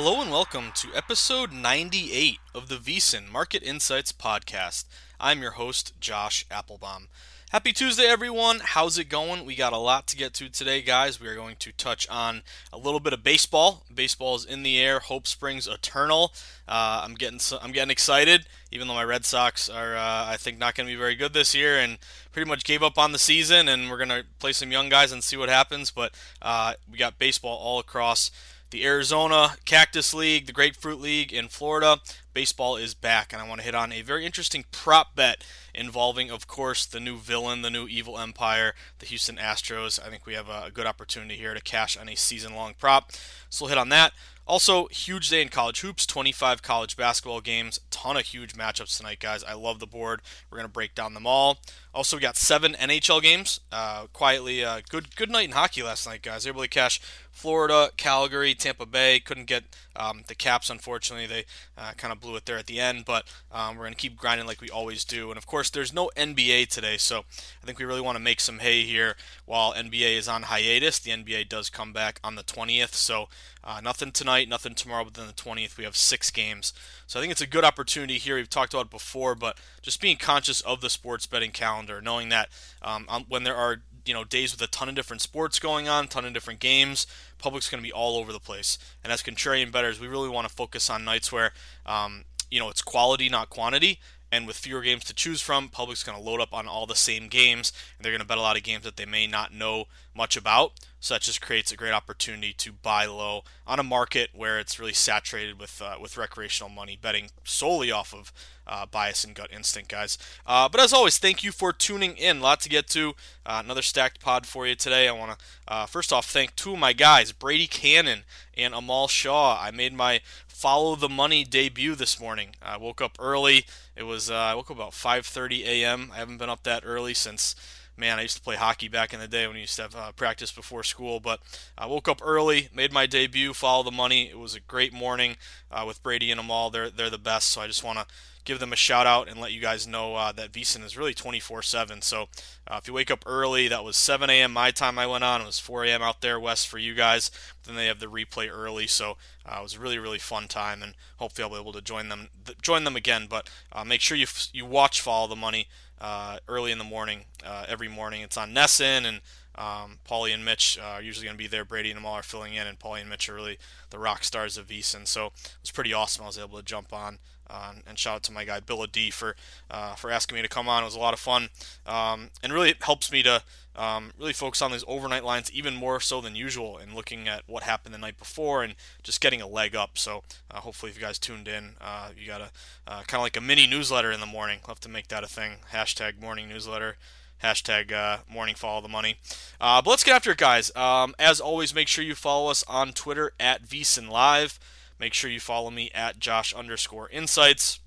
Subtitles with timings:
[0.00, 4.84] Hello and welcome to episode 98 of the VSiN Market Insights Podcast.
[5.18, 7.08] I'm your host, Josh Applebaum.
[7.50, 8.60] Happy Tuesday, everyone.
[8.62, 9.44] How's it going?
[9.44, 11.20] We got a lot to get to today, guys.
[11.20, 12.42] We are going to touch on
[12.72, 13.86] a little bit of baseball.
[13.92, 15.00] Baseball is in the air.
[15.00, 16.32] Hope springs eternal.
[16.68, 20.58] Uh, I'm getting I'm getting excited, even though my Red Sox are, uh, I think,
[20.58, 21.98] not going to be very good this year, and
[22.30, 23.68] pretty much gave up on the season.
[23.68, 25.90] And we're going to play some young guys and see what happens.
[25.90, 28.30] But uh, we got baseball all across
[28.70, 31.98] the Arizona Cactus League, the Grapefruit League in Florida.
[32.34, 35.42] Baseball is back, and I want to hit on a very interesting prop bet
[35.74, 39.98] involving, of course, the new villain, the new evil empire, the Houston Astros.
[40.04, 43.12] I think we have a good opportunity here to cash on a season long prop.
[43.50, 44.12] So we'll hit on that.
[44.48, 49.20] Also, huge day in college hoops, 25 college basketball games, ton of huge matchups tonight,
[49.20, 49.44] guys.
[49.44, 50.22] I love the board.
[50.50, 51.58] We're going to break down them all.
[51.92, 53.60] Also, we got seven NHL games.
[53.70, 56.46] Uh, quietly, uh, good good night in hockey last night, guys.
[56.46, 56.98] Able to cash
[57.38, 59.20] Florida, Calgary, Tampa Bay.
[59.20, 59.62] Couldn't get
[59.94, 61.28] um, the Caps, unfortunately.
[61.28, 61.44] They
[61.76, 64.16] uh, kind of blew it there at the end, but um, we're going to keep
[64.16, 65.30] grinding like we always do.
[65.30, 67.20] And of course, there's no NBA today, so
[67.62, 69.14] I think we really want to make some hay here
[69.46, 70.98] while NBA is on hiatus.
[70.98, 73.28] The NBA does come back on the 20th, so
[73.62, 76.72] uh, nothing tonight, nothing tomorrow, but then the 20th we have six games.
[77.06, 78.34] So I think it's a good opportunity here.
[78.34, 82.30] We've talked about it before, but just being conscious of the sports betting calendar, knowing
[82.30, 82.48] that
[82.82, 86.08] um, when there are you know days with a ton of different sports going on,
[86.08, 87.06] ton of different games,
[87.38, 88.78] public's going to be all over the place.
[89.02, 91.52] And as contrarian bettors, we really want to focus on nights where
[91.86, 94.00] um, you know it's quality, not quantity.
[94.30, 96.94] And with fewer games to choose from, public's going to load up on all the
[96.94, 99.54] same games, and they're going to bet a lot of games that they may not
[99.54, 100.72] know much about.
[101.00, 104.80] So that just creates a great opportunity to buy low on a market where it's
[104.80, 108.32] really saturated with uh, with recreational money betting solely off of
[108.66, 110.18] uh, bias and gut instinct, guys.
[110.46, 112.38] Uh, but as always, thank you for tuning in.
[112.38, 113.14] A lot to get to.
[113.46, 115.08] Uh, another stacked pod for you today.
[115.08, 118.24] I want to uh, first off thank two of my guys, Brady Kannon
[118.56, 119.58] and Amal Shah.
[119.60, 122.56] I made my follow the money debut this morning.
[122.60, 123.64] I woke up early.
[123.94, 126.10] It was uh, I woke up about 5:30 a.m.
[126.12, 127.54] I haven't been up that early since
[127.98, 129.96] man, I used to play hockey back in the day when we used to have
[129.96, 131.20] uh, practice before school.
[131.20, 131.40] But
[131.76, 134.28] I woke up early, made my debut, follow the money.
[134.28, 135.36] It was a great morning
[135.70, 136.70] uh, with Brady and Amal.
[136.70, 137.48] They're they're the best.
[137.48, 138.06] So I just want to
[138.44, 141.12] give them a shout out and let you guys know uh, that VSiN is really
[141.12, 142.02] 24/7.
[142.02, 142.28] So
[142.66, 144.52] uh, if you wake up early, that was 7 a.m.
[144.52, 144.98] my time.
[144.98, 145.42] I went on.
[145.42, 146.02] It was 4 a.m.
[146.02, 147.30] out there west for you guys.
[147.64, 150.82] Then they have the replay early, so uh, it was a really really fun time,
[150.82, 153.26] and hopefully I'll be able to join them th- join them again.
[153.28, 155.68] But uh, make sure you f- you watch follow the money
[156.00, 158.22] uh, early in the morning, uh, every morning.
[158.22, 159.20] It's on NESN and
[159.58, 161.64] Um, Paulie and Mitch uh, are usually going to be there.
[161.64, 163.58] Brady and all are filling in, and Paulie and Mitch are really
[163.90, 165.04] the rock stars of VSiN.
[165.04, 166.22] So it was pretty awesome.
[166.22, 167.18] I was able to jump on.
[167.50, 169.36] Uh, and shout out to my guy Bill D for
[169.70, 170.82] uh, for asking me to come on.
[170.82, 171.48] It was a lot of fun,
[171.86, 173.42] um, and really it helps me to
[173.76, 177.42] um, really focus on these overnight lines even more so than usual, and looking at
[177.46, 179.96] what happened the night before and just getting a leg up.
[179.96, 182.50] So uh, hopefully, if you guys tuned in, uh, you got a
[182.86, 184.60] uh, kind of like a mini newsletter in the morning.
[184.64, 185.58] I'll have to make that a thing.
[185.72, 186.96] Hashtag morning newsletter
[187.42, 189.16] hashtag uh, morning follow the money.
[189.60, 190.74] Uh, but let's get after it, guys.
[190.74, 194.58] Um, as always, make sure you follow us on Twitter at VSiN Live.
[194.98, 197.80] Make sure you follow me at Josh underscore Insights.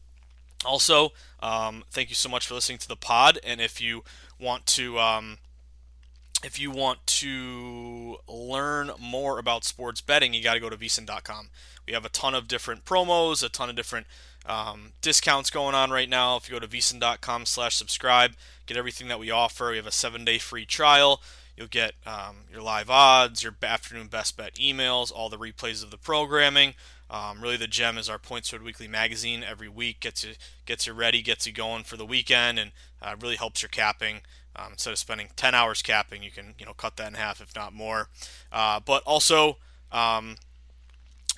[0.64, 1.12] Also,
[1.42, 3.40] um, thank you so much for listening to the pod.
[3.44, 4.04] And if you
[4.40, 5.40] want to, um,
[6.44, 11.50] if you want to learn more about sports betting, you got to go to vsin.com.
[11.88, 14.08] We have a ton of different promos, a ton of different
[14.46, 16.36] um, discounts going on right now.
[16.38, 18.34] If you go to vsin.com slash subscribe,
[18.66, 19.72] get everything that we offer.
[19.72, 21.22] We have a seven day free trial.
[21.58, 25.92] You'll get um, your live odds, your afternoon best bet emails, all the replays of
[25.92, 26.76] the programming.
[27.12, 29.44] Um, really, the gem is our Points Spread Weekly magazine.
[29.44, 30.32] Every week gets you
[30.66, 32.72] gets you ready, gets you going for the weekend, and
[33.02, 34.22] uh, really helps your capping.
[34.56, 37.42] Um, instead of spending 10 hours capping, you can you know cut that in half,
[37.42, 38.08] if not more.
[38.50, 39.58] Uh, but also,
[39.92, 40.38] um,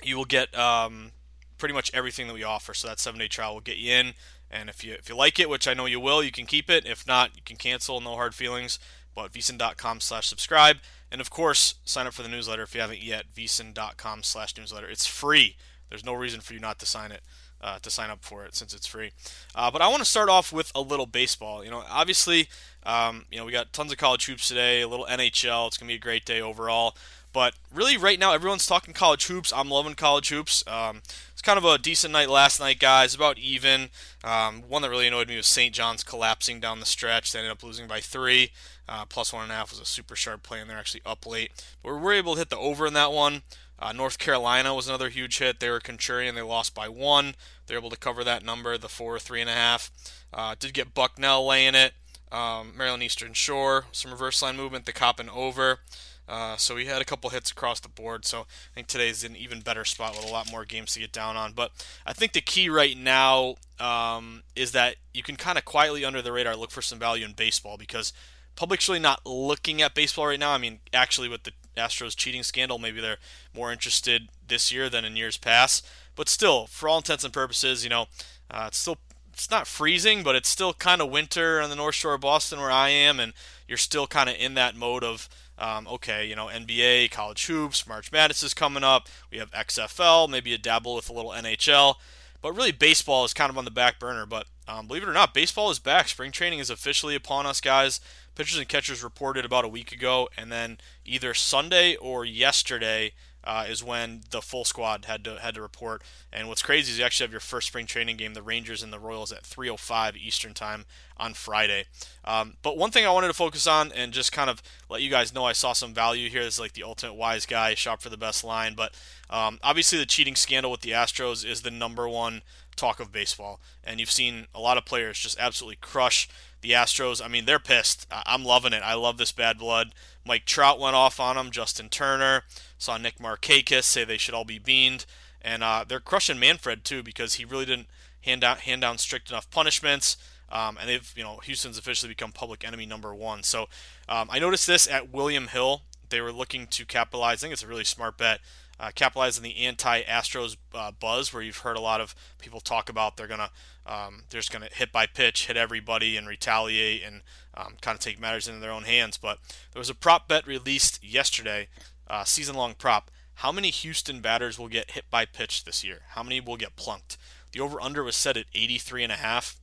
[0.00, 1.10] you will get um,
[1.58, 2.72] pretty much everything that we offer.
[2.72, 4.14] So that seven day trial will get you in.
[4.50, 6.70] And if you if you like it, which I know you will, you can keep
[6.70, 6.86] it.
[6.86, 8.00] If not, you can cancel.
[8.00, 8.78] No hard feelings.
[9.12, 10.78] But vsin.com slash subscribe.
[11.14, 13.26] And of course, sign up for the newsletter if you haven't yet.
[13.32, 14.88] vsin.com slash newsletter.
[14.88, 15.54] It's free.
[15.88, 17.20] There's no reason for you not to sign it.
[17.60, 19.12] Uh, to sign up for it since it's free.
[19.54, 21.64] Uh, but I want to start off with a little baseball.
[21.64, 22.48] You know, obviously,
[22.84, 25.68] um, you know we got tons of college hoops today, a little NHL.
[25.68, 26.96] It's gonna be a great day overall.
[27.32, 29.52] But really, right now, everyone's talking college hoops.
[29.52, 30.64] I'm loving college hoops.
[30.66, 31.02] Um,
[31.44, 33.14] kind of a decent night last night, guys.
[33.14, 33.90] About even.
[34.24, 35.74] Um, one that really annoyed me was St.
[35.74, 37.32] John's collapsing down the stretch.
[37.32, 38.50] They ended up losing by three.
[38.88, 41.26] Uh, plus one and a half was a super sharp play, and they're actually up
[41.26, 41.52] late.
[41.82, 43.42] But we were able to hit the over in that one.
[43.78, 45.60] Uh, North Carolina was another huge hit.
[45.60, 46.34] They were contrarian.
[46.34, 47.34] They lost by one.
[47.66, 49.90] They're able to cover that number, the four, three and a half.
[50.32, 51.92] Uh, did get Bucknell laying it.
[52.32, 54.86] Um, Maryland Eastern Shore, some reverse line movement.
[54.86, 55.80] The Coppin over.
[56.28, 58.24] Uh, so we had a couple hits across the board.
[58.24, 61.12] So I think today's an even better spot with a lot more games to get
[61.12, 61.52] down on.
[61.52, 61.70] But
[62.06, 66.22] I think the key right now um, is that you can kind of quietly under
[66.22, 68.12] the radar look for some value in baseball because
[68.56, 70.52] public's really not looking at baseball right now.
[70.52, 73.18] I mean, actually, with the Astros cheating scandal, maybe they're
[73.54, 75.86] more interested this year than in years past.
[76.14, 78.06] But still, for all intents and purposes, you know,
[78.50, 78.98] uh, it's still
[79.32, 82.60] it's not freezing, but it's still kind of winter on the North Shore of Boston
[82.60, 83.32] where I am, and
[83.66, 85.28] you're still kind of in that mode of
[85.58, 89.08] um, okay, you know, NBA, college hoops, March Madness is coming up.
[89.30, 91.96] We have XFL, maybe a dabble with a little NHL.
[92.42, 94.26] But really, baseball is kind of on the back burner.
[94.26, 96.08] But um, believe it or not, baseball is back.
[96.08, 98.00] Spring training is officially upon us, guys.
[98.34, 103.12] Pitchers and catchers reported about a week ago, and then either Sunday or yesterday,
[103.44, 106.02] uh, is when the full squad had to had to report.
[106.32, 108.92] And what's crazy is you actually have your first spring training game, the Rangers and
[108.92, 110.86] the Royals, at 3:05 Eastern time
[111.16, 111.84] on Friday.
[112.24, 115.10] Um, but one thing I wanted to focus on and just kind of let you
[115.10, 116.42] guys know I saw some value here.
[116.42, 118.74] This is like the ultimate wise guy, shop for the best line.
[118.74, 118.94] But
[119.30, 122.42] um, obviously the cheating scandal with the Astros is the number one
[122.76, 126.28] talk of baseball, and you've seen a lot of players just absolutely crush
[126.60, 127.24] the Astros.
[127.24, 128.06] I mean, they're pissed.
[128.10, 128.82] I'm loving it.
[128.82, 129.94] I love this bad blood.
[130.26, 131.50] Mike Trout went off on him.
[131.50, 132.42] Justin Turner.
[132.78, 135.06] Saw Nick Markakis say they should all be beaned.
[135.40, 137.88] And uh, they're crushing Manfred, too, because he really didn't
[138.22, 140.16] hand down, hand down strict enough punishments.
[140.50, 143.42] Um, and they've, you know, Houston's officially become public enemy number one.
[143.42, 143.68] So
[144.08, 145.82] um, I noticed this at William Hill.
[146.08, 147.38] They were looking to capitalize.
[147.38, 148.40] I think it's a really smart bet.
[148.78, 152.88] Uh, capitalize on the anti-Astros uh, buzz, where you've heard a lot of people talk
[152.88, 153.50] about they're gonna
[153.86, 157.22] um, they're just gonna hit by pitch, hit everybody, and retaliate, and
[157.54, 159.16] um, kind of take matters into their own hands.
[159.16, 159.38] But
[159.72, 161.68] there was a prop bet released yesterday,
[162.08, 163.10] uh, season-long prop.
[163.38, 166.02] How many Houston batters will get hit by pitch this year?
[166.10, 167.16] How many will get plunked?
[167.52, 169.56] The over/under was set at 83 and a half.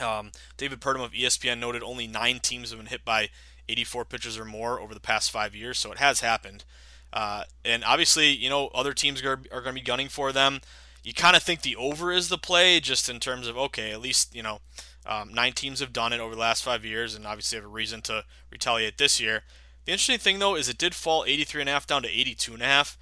[0.00, 3.30] Um, David Purdum of ESPN noted only nine teams have been hit by
[3.68, 6.64] 84 pitches or more over the past five years, so it has happened.
[7.12, 10.60] Uh, and obviously, you know, other teams are, are going to be gunning for them.
[11.08, 14.00] You kind of think the over is the play, just in terms of okay, at
[14.02, 14.60] least you know,
[15.06, 17.68] um, nine teams have done it over the last five years, and obviously have a
[17.68, 19.42] reason to retaliate this year.
[19.86, 22.52] The interesting thing though is it did fall 83 and a half down to 82
[22.52, 22.98] and a half.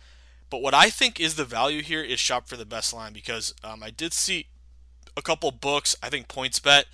[0.51, 3.53] But what I think is the value here is shop for the best line because
[3.65, 4.47] um, I did see
[5.17, 5.97] a couple books.
[6.01, 6.85] I think PointsBet.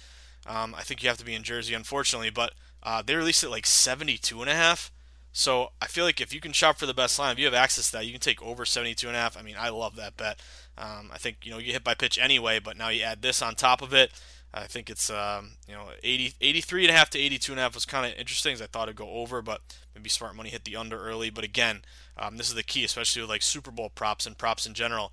[0.47, 3.51] Um, I think you have to be in Jersey, unfortunately, but uh, they released it
[3.51, 4.91] like 72 and a half.
[5.33, 7.55] So I feel like if you can shop for the best line, if you have
[7.55, 9.37] access to that, you can take over 72 and a half.
[9.37, 10.41] I mean, I love that bet.
[10.77, 13.41] Um, I think you know you hit by pitch anyway, but now you add this
[13.41, 14.13] on top of it.
[14.55, 17.63] I think it's um, you know 80, 83 and a half to 82 and a
[17.63, 18.55] half was kind of interesting.
[18.61, 19.63] I thought it'd go over, but
[19.95, 21.31] maybe smart money hit the under early.
[21.31, 21.83] But again,
[22.19, 25.13] um, this is the key, especially with like Super Bowl props and props in general.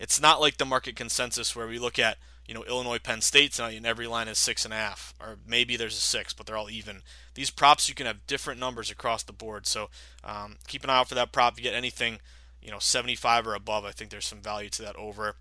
[0.00, 2.18] It's not like the market consensus where we look at
[2.50, 5.38] you know Illinois Penn State tonight and every line is six and a half, or
[5.46, 7.02] maybe there's a six, but they're all even.
[7.34, 9.88] These props you can have different numbers across the board, so
[10.24, 11.52] um, keep an eye out for that prop.
[11.52, 12.18] If you get anything
[12.60, 15.36] you know 75 or above, I think there's some value to that over.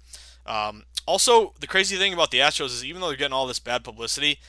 [0.46, 3.58] Um, also, the crazy thing about the Astros is even though they're getting all this
[3.58, 4.39] bad publicity,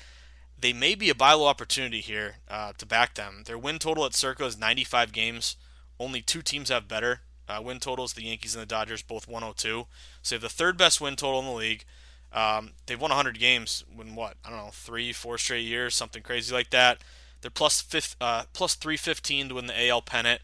[0.59, 3.45] they may be a buy low opportunity here uh, to back them.
[3.47, 5.57] Their win total at Circa is 95 games.
[5.99, 8.13] Only two teams have better uh, win totals.
[8.13, 9.87] The Yankees and the Dodgers both 102.
[10.21, 11.87] So they have the third best win total in the league.
[12.33, 16.23] Um, they've won 100 games in what I don't know three, four straight years, something
[16.23, 17.03] crazy like that.
[17.41, 20.43] They're plus fifth, uh, plus 315 to win the AL pennant.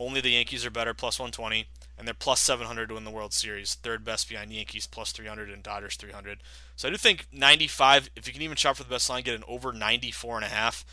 [0.00, 1.66] Only the Yankees are better, plus 120
[1.98, 3.74] and they're plus 700 to win the World Series.
[3.74, 6.38] Third best behind Yankees, plus 300, and Dodgers 300.
[6.76, 8.10] So I do think 95.
[8.14, 10.48] If you can even shop for the best line, get an over 94 and a
[10.48, 10.84] half.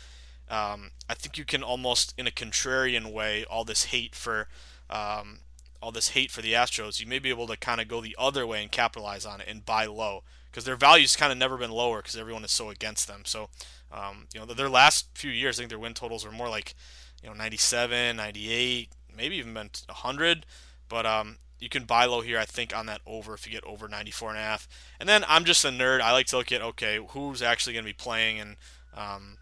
[0.50, 4.48] Um, I think you can almost, in a contrarian way, all this hate for
[4.90, 5.40] um,
[5.80, 8.16] all this hate for the Astros, you may be able to kind of go the
[8.18, 11.56] other way and capitalize on it and buy low because their value's kind of never
[11.56, 13.22] been lower because everyone is so against them.
[13.24, 13.48] So,
[13.92, 16.74] um, you know, their last few years, I think their win totals were more like,
[17.22, 20.46] you know, 97, 98, maybe even been 100.
[20.88, 23.64] But um, you can buy low here, I think, on that over if you get
[23.64, 24.68] over 94 and a half.
[25.00, 26.00] And then I'm just a nerd.
[26.00, 28.56] I like to look at okay, who's actually going to be playing and
[28.94, 29.38] um,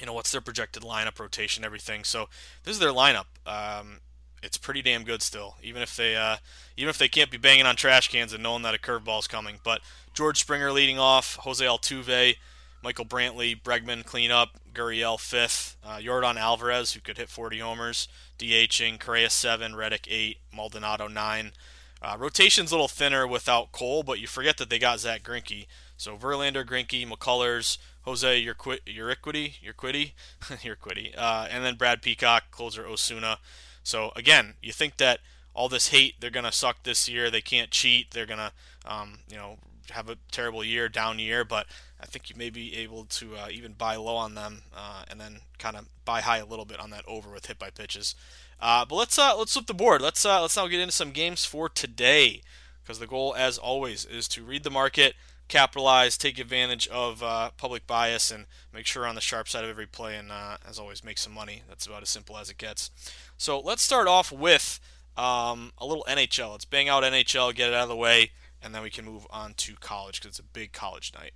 [0.00, 2.04] you know what's their projected lineup rotation, everything.
[2.04, 2.28] So
[2.64, 3.26] this is their lineup.
[3.46, 4.00] Um,
[4.42, 6.36] it's pretty damn good still, even if they uh,
[6.76, 9.58] even if they can't be banging on trash cans and knowing that a curveball's coming.
[9.64, 9.80] But
[10.16, 12.36] George Springer leading off, Jose Altuve,
[12.82, 18.08] Michael Brantley, Bregman cleanup, Gurriel fifth, uh, Yordan Alvarez who could hit 40 homers,
[18.38, 21.52] DHing, Correa seven, Reddick eight, Maldonado nine.
[22.00, 25.66] Uh, rotation's a little thinner without Cole, but you forget that they got Zach Greinke.
[25.98, 33.38] So Verlander, Greinke, McCullers, Jose Urquidy, Urquidy, Urquidy, uh, and then Brad Peacock, closer Osuna.
[33.82, 35.20] So again, you think that
[35.52, 37.30] all this hate, they're gonna suck this year.
[37.30, 38.12] They can't cheat.
[38.12, 38.52] They're gonna,
[38.86, 39.58] um, you know,
[39.90, 41.44] have a terrible year, down year.
[41.44, 41.66] But
[42.00, 45.20] I think you may be able to uh, even buy low on them uh, and
[45.20, 48.14] then kind of buy high a little bit on that over with hit by pitches.
[48.60, 50.00] Uh, but let's uh, let's flip the board.
[50.00, 52.42] Let's uh, let's now get into some games for today
[52.82, 55.14] because the goal, as always, is to read the market,
[55.48, 59.70] capitalize, take advantage of uh, public bias, and make sure on the sharp side of
[59.70, 60.16] every play.
[60.16, 60.30] And
[60.66, 61.62] as always, make some money.
[61.68, 62.90] That's about as simple as it gets.
[63.36, 64.80] So let's start off with
[65.16, 66.52] um, a little NHL.
[66.52, 68.32] Let's bang out NHL, get it out of the way,
[68.66, 71.30] and then we can move on to college because it's a big college night.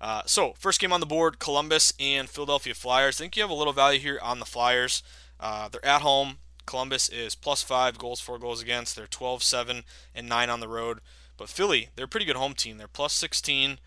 [0.00, 3.20] Uh, so, first game on the board Columbus and Philadelphia Flyers.
[3.20, 5.02] I think you have a little value here on the Flyers.
[5.40, 6.38] Uh, they're at home.
[6.66, 8.94] Columbus is plus five goals, four goals against.
[8.94, 9.82] They're 12, 7,
[10.14, 11.00] and 9 on the road.
[11.36, 12.78] But Philly, they're a pretty good home team.
[12.78, 13.78] They're plus 16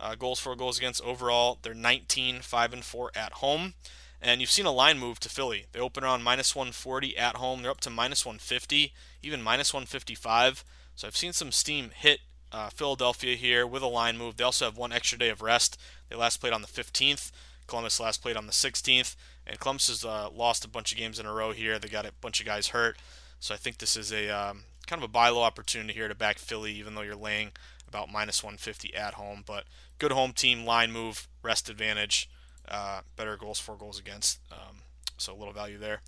[0.00, 1.58] uh, goals, four goals against overall.
[1.60, 3.74] They're 19, 5, and 4 at home.
[4.22, 5.66] And you've seen a line move to Philly.
[5.72, 7.62] They open around minus 140 at home.
[7.62, 10.64] They're up to minus 150, even minus 155.
[10.94, 12.20] So I've seen some steam hit
[12.52, 14.36] uh, Philadelphia here with a line move.
[14.36, 15.78] They also have one extra day of rest.
[16.08, 17.30] They last played on the 15th.
[17.66, 19.14] Columbus last played on the 16th.
[19.46, 21.78] And Columbus has uh, lost a bunch of games in a row here.
[21.78, 22.96] They got a bunch of guys hurt.
[23.40, 26.14] So I think this is a um, kind of a buy low opportunity here to
[26.14, 27.52] back Philly, even though you're laying
[27.86, 29.44] about minus 150 at home.
[29.46, 29.64] But
[29.98, 32.28] good home team, line move, rest advantage,
[32.68, 34.40] uh, better goals, four goals against.
[34.50, 34.78] Um,
[35.16, 36.00] so a little value there.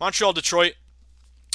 [0.00, 0.74] Montreal, Detroit.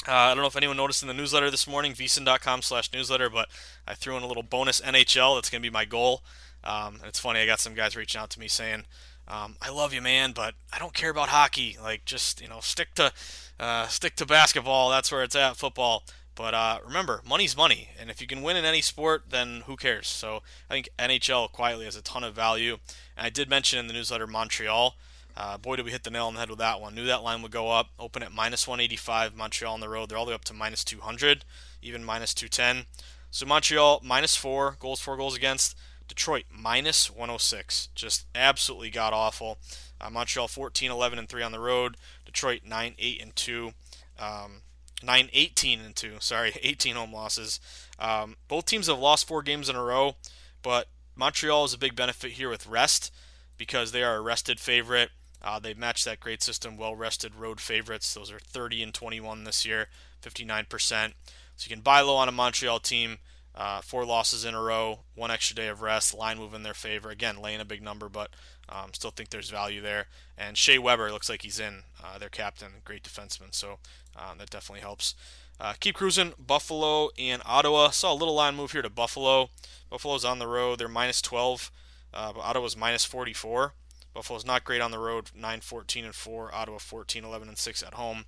[0.08, 3.28] Uh, I don't know if anyone noticed in the newsletter this morning, vsin.com slash newsletter,
[3.28, 3.48] but
[3.86, 5.36] I threw in a little bonus NHL.
[5.36, 6.22] That's going to be my goal.
[6.64, 8.84] Um, it's funny, I got some guys reaching out to me saying,
[9.28, 11.76] um, I love you, man, but I don't care about hockey.
[11.80, 13.12] Like, just, you know, stick to,
[13.58, 14.90] uh, stick to basketball.
[14.90, 16.04] That's where it's at, football.
[16.34, 19.76] But uh, remember, money's money, and if you can win in any sport, then who
[19.76, 20.08] cares?
[20.08, 22.78] So I think NHL quietly has a ton of value.
[23.16, 24.96] And I did mention in the newsletter Montreal.
[25.42, 26.94] Uh, boy, did we hit the nail on the head with that one.
[26.94, 27.88] Knew that line would go up.
[27.98, 29.34] Open at minus 185.
[29.34, 30.10] Montreal on the road.
[30.10, 31.46] They're all the way up to minus 200,
[31.80, 32.84] even minus 210.
[33.30, 35.78] So Montreal minus four goals, four goals against.
[36.06, 37.88] Detroit minus 106.
[37.94, 39.56] Just absolutely god awful.
[39.98, 41.96] Uh, Montreal 14, 11, and 3 on the road.
[42.26, 43.72] Detroit 9, 8, and 2.
[44.18, 44.60] Um,
[45.02, 46.16] 9, 18, and 2.
[46.20, 47.60] Sorry, 18 home losses.
[47.98, 50.16] Um, both teams have lost four games in a row,
[50.60, 53.10] but Montreal is a big benefit here with rest
[53.56, 55.10] because they are a rested favorite.
[55.42, 58.12] Uh, they match that great system, well rested road favorites.
[58.14, 59.88] Those are 30 and 21 this year,
[60.22, 61.12] 59%.
[61.56, 63.18] So you can buy low on a Montreal team.
[63.54, 66.74] Uh, four losses in a row, one extra day of rest, line move in their
[66.74, 67.10] favor.
[67.10, 68.30] Again, laying a big number, but
[68.68, 70.06] um, still think there's value there.
[70.38, 73.78] And Shea Weber looks like he's in, uh, their captain, great defenseman, so
[74.16, 75.14] uh, that definitely helps.
[75.60, 76.32] Uh, keep cruising.
[76.38, 77.90] Buffalo and Ottawa.
[77.90, 79.50] Saw a little line move here to Buffalo.
[79.90, 80.78] Buffalo's on the road.
[80.78, 81.70] They're minus 12
[82.14, 83.74] Uh, Ottawa's minus 44.
[84.12, 86.54] Buffalo's not great on the road, 9 14 and 4.
[86.54, 88.24] Ottawa 14 11 and 6 at home.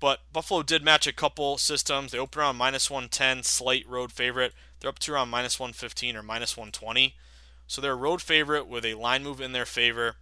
[0.00, 2.12] But Buffalo did match a couple systems.
[2.12, 4.54] They opened around minus 110, slight road favorite.
[4.80, 7.14] They're up to around minus 115 or minus 120.
[7.66, 10.16] So they're a road favorite with a line move in their favor.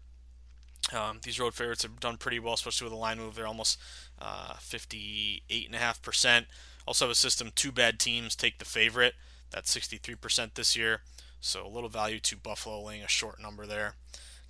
[0.93, 3.37] Um, these road favorites have done pretty well, especially with a line move.
[3.37, 3.78] They're almost
[4.21, 6.47] uh, 58.5%.
[6.87, 9.14] Also have a system, two bad teams take the favorite.
[9.50, 11.02] That's 63% this year.
[11.40, 13.95] So a little value to Buffalo laying a short number there.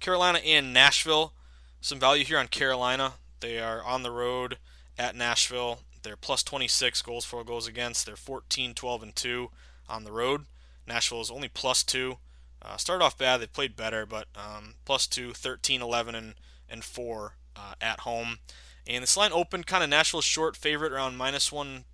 [0.00, 1.33] Carolina and Nashville.
[1.81, 3.14] Some value here on Carolina.
[3.40, 4.59] They are on the road
[4.99, 5.81] at Nashville.
[6.02, 8.07] They're plus 26 goals for goals against.
[8.07, 9.50] They're 14, 12, and 2
[9.88, 10.47] on the road.
[10.87, 12.19] Nashville is only plus 2.
[12.61, 13.40] Uh, started off bad.
[13.40, 16.35] They played better, but um, plus 2, 13, 11, and,
[16.69, 18.38] and 4 uh, at home.
[18.87, 21.85] And this line opened kind of Nashville's short favorite around minus 1,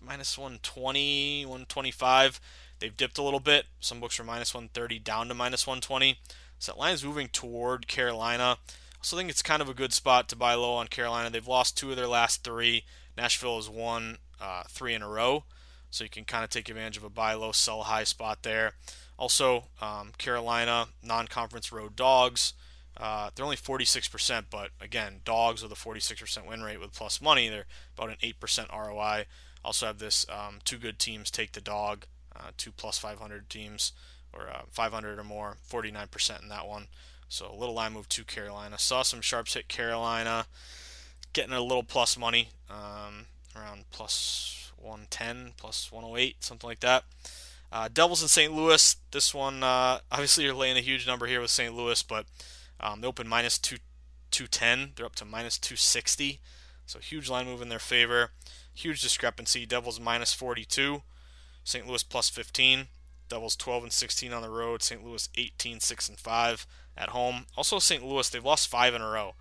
[0.00, 2.40] minus 120, 125.
[2.78, 3.66] They've dipped a little bit.
[3.80, 6.18] Some books are minus 130 down to minus 120.
[6.62, 8.56] So is moving toward Carolina.
[8.68, 11.28] So I also think it's kind of a good spot to buy low on Carolina.
[11.28, 12.84] They've lost two of their last three.
[13.18, 15.42] Nashville has won uh, three in a row.
[15.90, 18.74] So you can kind of take advantage of a buy low, sell high spot there.
[19.18, 22.52] Also, um, Carolina non conference road dogs.
[22.96, 27.48] Uh, they're only 46%, but again, dogs with a 46% win rate with plus money,
[27.48, 27.66] they're
[27.98, 29.24] about an 8% ROI.
[29.64, 32.04] Also have this um, two good teams take the dog,
[32.36, 33.92] uh, two plus 500 teams,
[34.32, 36.86] or uh, 500 or more, 49% in that one.
[37.28, 38.78] So a little line move to Carolina.
[38.78, 40.46] Saw some sharps hit Carolina,
[41.32, 47.04] getting a little plus money, um, around plus 110, plus 108, something like that.
[47.70, 48.52] Uh, Devils in St.
[48.52, 48.96] Louis.
[49.12, 51.74] This one, uh, obviously, you're laying a huge number here with St.
[51.74, 52.26] Louis, but
[52.78, 53.78] um, they open minus two,
[54.30, 54.92] 210.
[54.96, 56.40] They're up to minus 260.
[56.84, 58.30] So huge line move in their favor.
[58.74, 59.64] Huge discrepancy.
[59.64, 61.02] Devils minus 42.
[61.64, 61.86] St.
[61.86, 62.88] Louis plus 15.
[63.32, 64.82] Devils 12 and 16 on the road.
[64.82, 65.02] St.
[65.02, 66.66] Louis 18, 6 and 5
[66.98, 67.46] at home.
[67.56, 68.04] Also, St.
[68.04, 69.34] Louis, they've lost five in a row.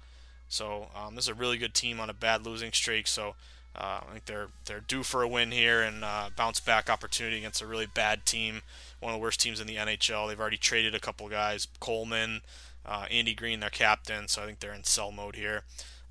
[0.48, 3.05] So um, this is a really good team on a bad losing streak.
[3.07, 3.36] So
[3.75, 7.38] uh, I think they're they're due for a win here and uh, bounce back opportunity
[7.38, 8.62] against a really bad team,
[9.01, 10.29] one of the worst teams in the NHL.
[10.29, 12.42] They've already traded a couple guys, Coleman,
[12.85, 14.29] uh, Andy Greene, their captain.
[14.29, 15.63] So I think they're in sell mode here.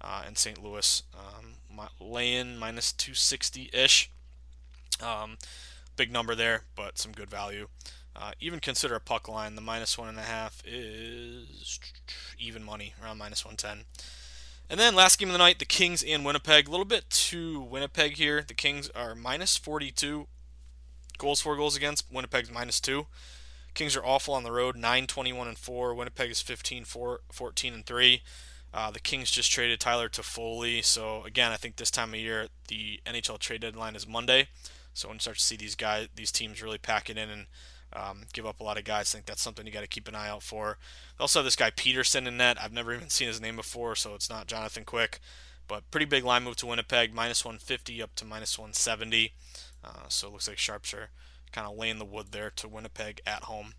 [0.02, 0.62] Uh, and St.
[0.62, 4.10] Louis um, laying minus 260 ish.
[5.02, 5.38] Um,
[6.00, 7.68] big number there, but some good value.
[8.16, 9.54] Uh, even consider a puck line.
[9.54, 11.78] The minus one and a half is
[12.38, 13.84] even money, around minus 110.
[14.70, 16.66] And then last game of the night, the Kings and Winnipeg.
[16.66, 18.42] A little bit to Winnipeg here.
[18.48, 20.26] The Kings are minus 42
[21.18, 22.10] goals for goals against.
[22.10, 23.06] Winnipeg's minus two.
[23.74, 25.94] Kings are awful on the road, 9 21 and 4.
[25.94, 28.22] Winnipeg is 15 4, 14 and 3.
[28.72, 30.82] Uh, the Kings just traded Tyler Toffoli.
[30.82, 34.48] So again, I think this time of year the NHL trade deadline is Monday.
[34.94, 37.46] So when you start to see these guys, these teams really pack it in and
[37.92, 39.12] um, give up a lot of guys.
[39.12, 40.78] I think that's something you got to keep an eye out for.
[41.18, 42.58] They also have this guy Petersen in net.
[42.62, 45.20] I've never even seen his name before, so it's not Jonathan Quick.
[45.68, 49.32] But pretty big line move to Winnipeg, minus 150 up to minus 170.
[49.84, 51.10] Uh, so it looks like Sharps are
[51.52, 53.74] kind of laying the wood there to Winnipeg at home.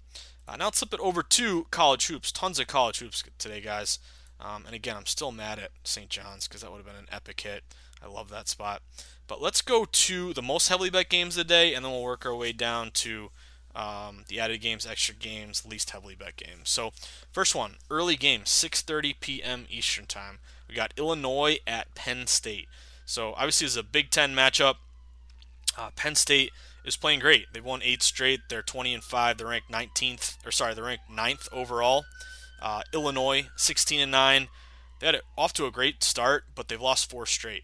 [0.48, 2.32] Uh, now let's flip it over to college hoops.
[2.32, 4.00] Tons of college hoops today, guys.
[4.40, 6.10] Um, and again, I'm still mad at St.
[6.10, 7.64] John's because that would have been an epic hit.
[8.04, 8.82] I love that spot.
[9.28, 12.04] But let's go to the most heavily bet games of the day, and then we'll
[12.04, 13.32] work our way down to
[13.76, 16.70] um, the added games, extra games, least heavily bet games.
[16.70, 16.92] So,
[17.32, 19.66] first one, early game, 6:30 p.m.
[19.70, 20.40] Eastern time.
[20.68, 22.68] We got Illinois at Penn State.
[23.06, 24.76] So, obviously, this is a Big Ten matchup.
[25.78, 26.52] Uh, Penn State
[26.84, 27.46] is playing great.
[27.54, 28.42] They've won eight straight.
[28.50, 29.38] They're 20 and five.
[29.38, 32.06] They're ranked 19th, or sorry, they're ranked 9th overall.
[32.62, 34.50] Uh, Illinois, 16 and nine.
[35.00, 37.64] They had it off to a great start, but they've lost four straight.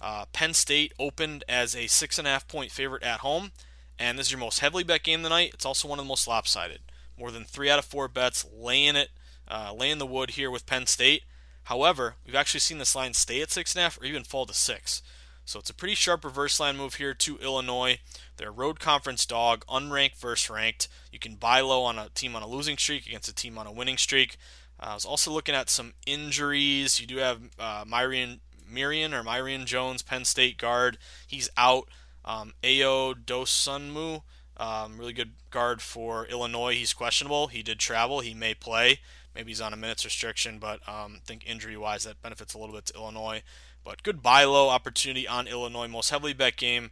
[0.00, 3.52] Uh, Penn State opened as a six and a half point favorite at home,
[3.98, 5.52] and this is your most heavily bet game tonight.
[5.54, 6.80] It's also one of the most lopsided.
[7.18, 9.10] More than three out of four bets laying it,
[9.48, 11.22] uh, laying the wood here with Penn State.
[11.64, 14.46] However, we've actually seen this line stay at six and a half or even fall
[14.46, 15.02] to six.
[15.46, 17.98] So it's a pretty sharp reverse line move here to Illinois.
[18.36, 20.88] They're a road conference dog, unranked versus ranked.
[21.12, 23.66] You can buy low on a team on a losing streak against a team on
[23.66, 24.36] a winning streak.
[24.80, 26.98] Uh, I was also looking at some injuries.
[26.98, 28.40] You do have uh, Myreon,
[28.72, 30.98] Mirian or Myreon Jones, Penn State guard.
[31.26, 31.88] He's out.
[32.24, 34.22] Um, Ayo Dosunmu,
[34.56, 36.74] um, really good guard for Illinois.
[36.74, 37.48] He's questionable.
[37.48, 38.20] He did travel.
[38.20, 39.00] He may play.
[39.34, 42.58] Maybe he's on a minutes restriction, but um, I think injury wise that benefits a
[42.58, 43.42] little bit to Illinois.
[43.84, 45.88] But good buy low opportunity on Illinois.
[45.88, 46.90] Most heavily bet game,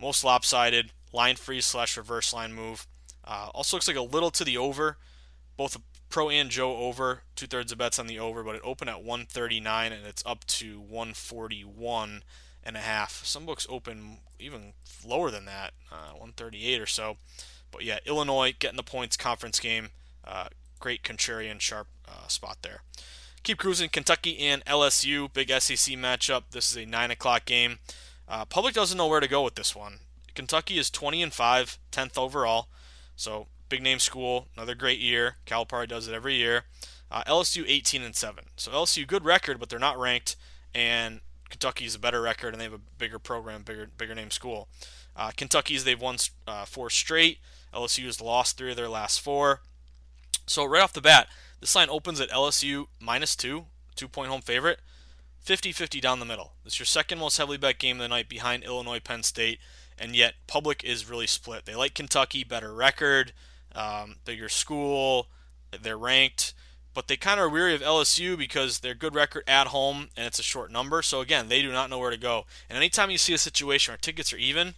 [0.00, 2.86] most lopsided, line free slash reverse line move.
[3.24, 4.98] Uh, also looks like a little to the over.
[5.56, 5.78] Both
[6.16, 7.24] Pro and Joe over.
[7.34, 10.46] Two thirds of bets on the over, but it opened at 139 and it's up
[10.46, 12.22] to 141
[12.64, 13.22] and a half.
[13.22, 14.72] Some books open even
[15.06, 17.18] lower than that, uh, 138 or so.
[17.70, 19.90] But yeah, Illinois getting the points conference game.
[20.24, 20.46] Uh,
[20.80, 22.80] great contrarian sharp uh, spot there.
[23.42, 23.90] Keep cruising.
[23.90, 26.44] Kentucky and LSU, big SEC matchup.
[26.52, 27.80] This is a 9 o'clock game.
[28.26, 29.98] Uh, public doesn't know where to go with this one.
[30.34, 32.68] Kentucky is 20 and 5, 10th overall.
[33.16, 35.36] So big name school, another great year.
[35.46, 36.64] Calipari does it every year.
[37.10, 38.44] Uh, LSU 18 and 7.
[38.56, 40.36] So LSU good record, but they're not ranked,
[40.74, 44.68] and Kentucky's a better record, and they have a bigger program, bigger bigger name school.
[45.14, 47.38] Uh, Kentucky's they've won uh, four straight.
[47.72, 49.60] LSU has lost three of their last four.
[50.46, 51.28] So right off the bat,
[51.60, 54.80] this line opens at LSU minus two, two point home favorite.
[55.40, 56.54] 50 50 down the middle.
[56.64, 59.60] Is your second most heavily bet game of the night behind Illinois Penn State,
[59.96, 61.66] and yet public is really split.
[61.66, 63.32] They like Kentucky, better record,
[63.76, 65.28] um, bigger school,
[65.82, 66.54] they're ranked,
[66.94, 70.26] but they kind of are weary of LSU because they're good record at home and
[70.26, 71.02] it's a short number.
[71.02, 72.46] So again, they do not know where to go.
[72.68, 74.74] And anytime you see a situation where tickets are even,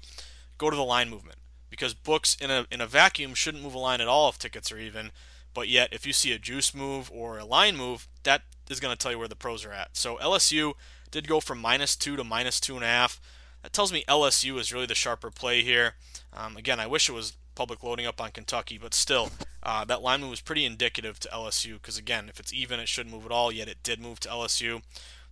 [0.58, 1.38] go to the line movement
[1.70, 4.72] because books in a in a vacuum shouldn't move a line at all if tickets
[4.72, 5.12] are even.
[5.54, 8.92] But yet, if you see a juice move or a line move, that is going
[8.92, 9.96] to tell you where the pros are at.
[9.96, 10.74] So LSU
[11.10, 13.20] did go from minus two to minus two and a half.
[13.62, 15.94] That tells me LSU is really the sharper play here.
[16.32, 19.30] Um, again, I wish it was public loading up on Kentucky, but still,
[19.64, 23.12] uh, that line was pretty indicative to LSU because, again, if it's even, it shouldn't
[23.12, 24.80] move at all, yet it did move to LSU.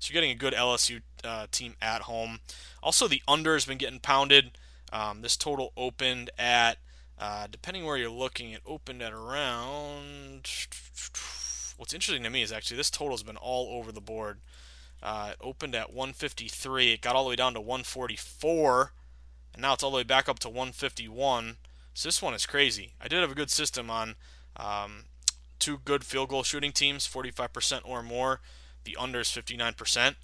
[0.01, 2.41] So you're getting a good LSU uh, team at home.
[2.83, 4.59] Also, the under has been getting pounded.
[4.93, 6.79] Um, this total opened at,
[7.17, 10.51] uh, depending where you're looking, it opened at around
[11.77, 14.39] what's interesting to me is actually this total has been all over the board.
[15.01, 16.93] Uh, it opened at 153.
[16.95, 18.93] It got all the way down to 144,
[19.53, 21.57] and now it's all the way back up to 151.
[21.97, 22.93] So this one is crazy.
[23.01, 24.17] I did have a good system on
[24.55, 25.05] um,
[25.59, 28.43] two good field goal shooting teams, 45% or more.
[28.85, 30.17] The under is 59%.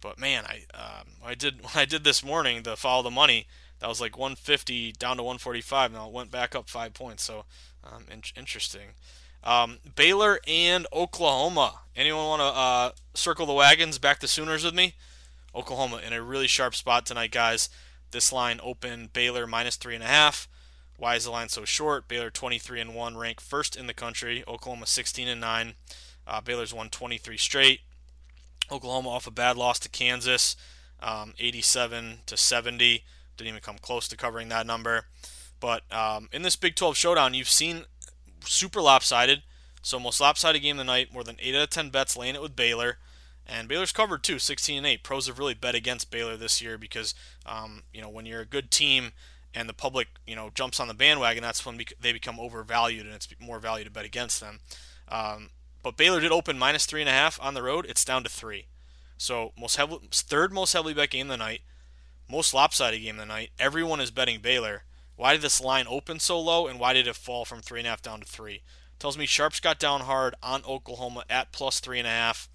[0.00, 3.48] But man, I um, I did when I did this morning the follow the money.
[3.80, 5.92] That was like 150 down to 145.
[5.92, 7.24] Now it went back up five points.
[7.24, 7.44] So
[7.82, 8.90] um, in- interesting.
[9.42, 11.80] Um, Baylor and Oklahoma.
[11.96, 14.94] Anyone want to uh, circle the wagons back to Sooners with me?
[15.56, 17.68] Oklahoma in a really sharp spot tonight, guys.
[18.12, 20.46] This line open Baylor minus three and a half.
[20.96, 22.08] Why is the line so short?
[22.08, 24.42] Baylor 23 and one, ranked first in the country.
[24.48, 25.74] Oklahoma 16 and nine.
[26.26, 27.80] Uh, Baylor's won 23 straight.
[28.70, 30.56] Oklahoma off a bad loss to Kansas,
[31.00, 33.04] um, 87 to 70.
[33.36, 35.06] Didn't even come close to covering that number.
[35.60, 37.84] But um, in this Big 12 showdown, you've seen
[38.44, 39.42] super lopsided.
[39.82, 41.12] So most lopsided game of the night.
[41.12, 42.98] More than eight out of ten bets laying it with Baylor,
[43.46, 45.04] and Baylor's covered too, 16 and eight.
[45.04, 47.14] Pros have really bet against Baylor this year because
[47.46, 49.12] um, you know when you're a good team
[49.54, 53.14] and the public you know jumps on the bandwagon, that's when they become overvalued and
[53.14, 54.60] it's more value to bet against them.
[55.08, 55.50] Um,
[55.82, 57.86] but Baylor did open minus three and a half on the road.
[57.88, 58.66] It's down to three.
[59.18, 61.62] So most heavily, third most heavily bet game of the night,
[62.28, 63.50] most lopsided game of the night.
[63.58, 64.82] Everyone is betting Baylor.
[65.16, 67.86] Why did this line open so low, and why did it fall from three and
[67.86, 68.62] a half down to three?
[68.98, 72.48] Tells me Sharps got down hard on Oklahoma at plus three and a half.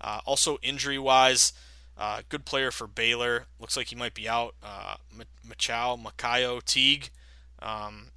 [0.00, 1.52] Uh, also injury wise,
[1.98, 3.46] uh, good player for Baylor.
[3.58, 4.54] Looks like he might be out.
[4.62, 4.96] Uh,
[5.46, 7.10] Machao, Makayo, Teague.
[7.60, 8.08] Um,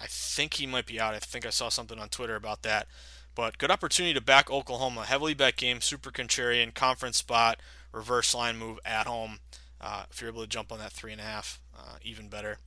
[0.00, 1.14] I think he might be out.
[1.14, 2.86] I think I saw something on Twitter about that.
[3.34, 5.04] But good opportunity to back Oklahoma.
[5.04, 7.60] Heavily bet game, super contrarian, conference spot,
[7.92, 9.40] reverse line move at home.
[9.80, 12.58] Uh, if you're able to jump on that three and a half, uh, even better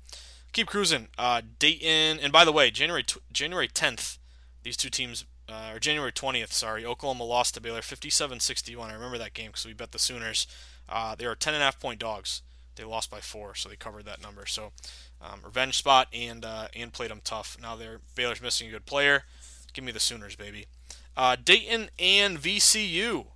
[0.56, 1.10] keep cruising.
[1.18, 4.18] Uh, Dayton, and by the way, January January 10th,
[4.64, 8.90] these two teams, uh, or January 20th, sorry, Oklahoma lost to Baylor 57-61.
[8.90, 10.48] I remember that game because we bet the Sooners.
[10.88, 12.42] Uh, they were 10 and a half point dogs.
[12.76, 14.46] They lost by four, so they covered that number.
[14.46, 14.72] So
[15.22, 17.58] um, revenge spot and uh, and played them tough.
[17.62, 19.24] Now they're Baylor's missing a good player.
[19.74, 20.66] Give me the Sooners, baby.
[21.16, 23.28] Uh, Dayton and VCU.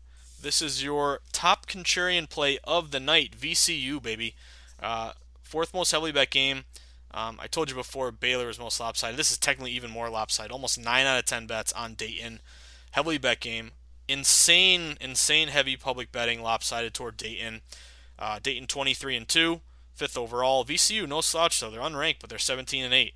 [0.42, 3.36] This is your top contrarian play of the night.
[3.40, 4.36] VCU, baby.
[4.82, 6.66] Uh, fourth most heavily bet game.
[7.12, 9.18] Um, I told you before Baylor was most lopsided.
[9.18, 10.52] This is technically even more lopsided.
[10.52, 12.42] Almost 9 out of 10 bets on Dayton.
[12.92, 13.72] Heavily bet game.
[14.08, 17.62] Insane, insane heavy public betting lopsided toward Dayton.
[18.18, 19.62] Uh, Dayton 23 and 2,
[19.94, 20.66] fifth overall.
[20.66, 21.72] VCU, no slouch though.
[21.72, 23.14] They're unranked, but they're 17 and 8.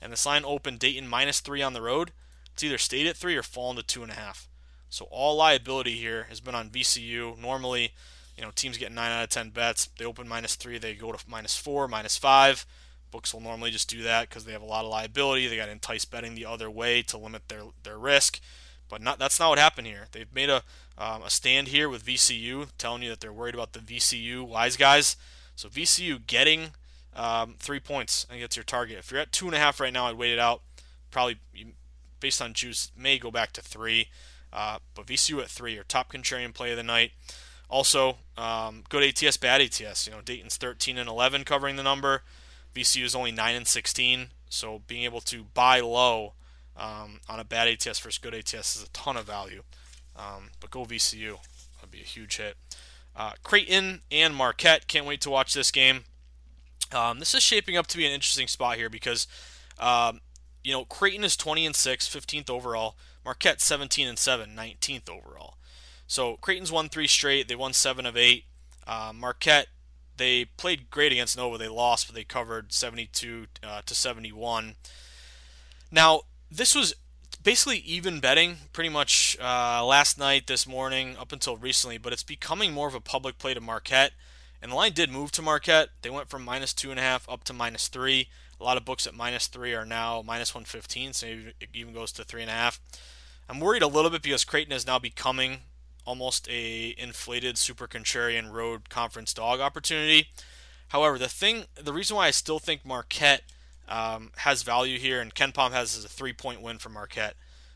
[0.00, 2.12] And this line opened Dayton minus 3 on the road.
[2.52, 4.46] It's either stayed at 3 or fallen to 2.5.
[4.88, 7.38] So all liability here has been on VCU.
[7.38, 7.92] Normally,
[8.36, 9.88] you know, teams get 9 out of 10 bets.
[9.98, 12.66] They open minus 3, they go to minus 4, minus 5
[13.10, 15.46] Books will normally just do that because they have a lot of liability.
[15.46, 18.40] They got to entice betting the other way to limit their, their risk.
[18.88, 20.06] But not that's not what happened here.
[20.12, 20.62] They've made a,
[20.96, 24.76] um, a stand here with VCU, telling you that they're worried about the VCU wise
[24.76, 25.16] guys.
[25.56, 26.70] So VCU getting
[27.16, 28.98] um, three points, think that's your target.
[28.98, 30.62] If you're at two and a half right now, I'd wait it out.
[31.10, 31.38] Probably
[32.20, 34.08] based on juice, may go back to three.
[34.52, 37.12] Uh, but VCU at three, your top contrarian play of the night.
[37.68, 40.06] Also, um, good ATS, bad ATS.
[40.06, 42.22] You know, Dayton's 13 and 11 covering the number.
[42.76, 46.34] VCU is only 9 and 16, so being able to buy low
[46.76, 49.62] um, on a bad ATS versus good ATS is a ton of value.
[50.14, 51.38] Um, but go VCU.
[51.76, 52.56] That'd be a huge hit.
[53.14, 54.86] Uh, Creighton and Marquette.
[54.88, 56.04] Can't wait to watch this game.
[56.92, 59.26] Um, this is shaping up to be an interesting spot here because,
[59.78, 60.20] um,
[60.62, 62.96] you know, Creighton is 20 and 6, 15th overall.
[63.24, 65.56] Marquette 17 and 7, 19th overall.
[66.06, 67.48] So Creighton's won three straight.
[67.48, 68.44] They won seven of eight.
[68.86, 69.66] Uh, Marquette
[70.16, 71.58] they played great against Nova.
[71.58, 74.76] They lost, but they covered 72 uh, to 71.
[75.90, 76.94] Now this was
[77.42, 82.22] basically even betting pretty much uh, last night, this morning, up until recently, but it's
[82.22, 84.12] becoming more of a public play to Marquette.
[84.60, 85.90] And the line did move to Marquette.
[86.02, 88.28] They went from minus two and a half up to minus three.
[88.60, 92.10] A lot of books at minus three are now minus 115, so it even goes
[92.12, 92.80] to three and a half.
[93.48, 95.58] I'm worried a little bit because Creighton is now becoming
[96.06, 100.28] almost a inflated super contrarian road conference dog opportunity.
[100.88, 103.42] However, the thing, the reason why I still think Marquette
[103.88, 107.34] um, has value here, and KenPom has a three-point win for Marquette.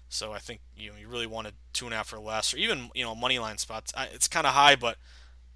[0.09, 2.53] So I think you know you really want wanted two and a half or less,
[2.55, 3.93] or even you know money line spots.
[4.13, 4.97] It's kind of high, but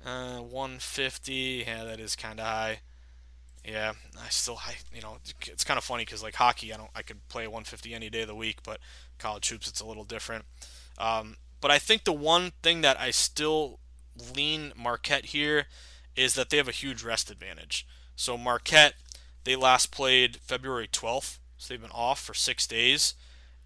[0.04, 2.80] uh, 150, yeah, that is kind of high.
[3.64, 6.90] Yeah, I still, I you know, it's kind of funny because like hockey, I don't,
[6.94, 8.78] I could play 150 any day of the week, but
[9.18, 10.44] college hoops, it's a little different.
[10.98, 13.78] Um, but I think the one thing that I still
[14.36, 15.64] lean Marquette here
[16.14, 17.86] is that they have a huge rest advantage.
[18.16, 18.92] So Marquette
[19.44, 23.14] they last played February 12th, so they've been off for six days.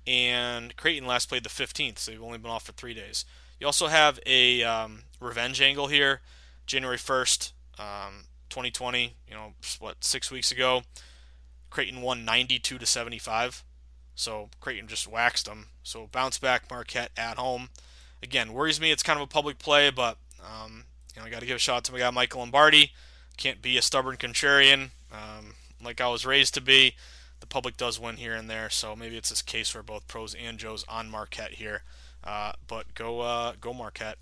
[0.06, 3.24] And Creighton last played the 15th, so they've only been off for three days.
[3.58, 6.20] You also have a um, revenge angle here,
[6.66, 9.16] January 1st, um, 2020.
[9.26, 10.82] You know, what six weeks ago,
[11.68, 13.64] Creighton won 92 to 75.
[14.14, 15.70] So Creighton just waxed them.
[15.82, 17.70] So bounce back Marquette at home.
[18.22, 18.90] Again, worries me.
[18.90, 21.58] It's kind of a public play, but um, you know I got to give a
[21.58, 22.92] shout out to my guy Michael Lombardi.
[23.36, 24.90] Can't be a stubborn contrarian.
[25.12, 26.94] Um, like I was raised to be.
[27.40, 30.34] The public does win here and there, so maybe it's this case where both pros
[30.34, 31.82] and Joes on Marquette here.
[32.24, 34.18] Uh, but go uh, go Marquette.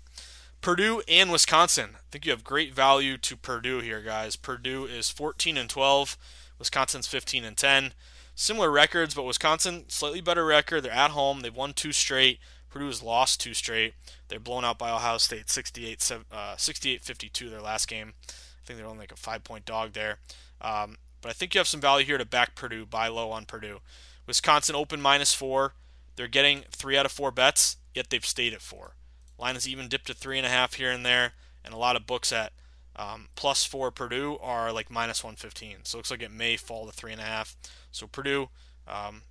[0.61, 1.91] Purdue and Wisconsin.
[1.95, 4.35] I think you have great value to Purdue here, guys.
[4.35, 6.17] Purdue is 14 and 12.
[6.59, 7.93] Wisconsin's 15 and 10.
[8.35, 10.81] Similar records, but Wisconsin slightly better record.
[10.81, 11.41] They're at home.
[11.41, 12.39] They've won two straight.
[12.69, 13.93] Purdue has lost two straight.
[14.27, 18.13] They're blown out by Ohio State 68 uh, 52 their last game.
[18.27, 18.31] I
[18.65, 20.19] think they're only like a five point dog there.
[20.61, 23.45] Um, but I think you have some value here to back Purdue, buy low on
[23.45, 23.79] Purdue.
[24.25, 25.73] Wisconsin open minus four.
[26.15, 28.95] They're getting three out of four bets, yet they've stayed at four.
[29.37, 31.95] Line has even dipped to three and a half here and there, and a lot
[31.95, 32.51] of books at
[32.95, 35.77] um, plus four Purdue are like minus 115.
[35.83, 37.55] So it looks like it may fall to three and a half.
[37.91, 38.49] So Purdue,
[38.87, 39.21] um,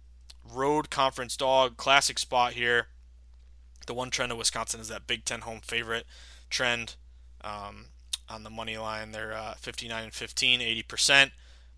[0.49, 2.87] road conference dog, classic spot here.
[3.87, 6.07] The one trend of Wisconsin is that Big Ten home favorite
[6.51, 6.97] trend
[7.43, 7.87] um,
[8.29, 9.13] on the money line.
[9.13, 11.31] They're uh, 59 and 15, 80%.